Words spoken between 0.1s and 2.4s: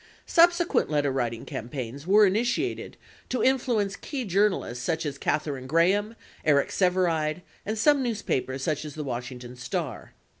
41 Subsequent letterwriting campaigns were